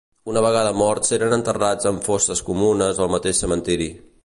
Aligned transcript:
Una 0.31 0.41
vegada 0.45 0.71
morts 0.77 1.13
eren 1.17 1.35
enterrats 1.37 1.89
en 1.91 2.01
fosses 2.07 2.43
comunes 2.49 3.05
al 3.05 3.15
mateix 3.17 3.45
cementeri. 3.45 3.91